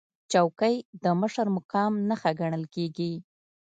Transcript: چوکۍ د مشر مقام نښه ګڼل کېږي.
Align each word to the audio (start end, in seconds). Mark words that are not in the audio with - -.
چوکۍ 0.31 0.75
د 1.03 1.05
مشر 1.21 1.47
مقام 1.57 1.93
نښه 2.09 2.31
ګڼل 2.39 2.63
کېږي. 2.75 3.13